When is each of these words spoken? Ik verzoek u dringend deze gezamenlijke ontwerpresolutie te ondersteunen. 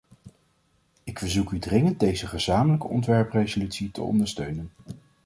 Ik 1.03 1.19
verzoek 1.19 1.51
u 1.51 1.59
dringend 1.59 1.99
deze 1.99 2.27
gezamenlijke 2.27 2.87
ontwerpresolutie 2.87 3.91
te 3.91 4.01
ondersteunen. 4.01 4.71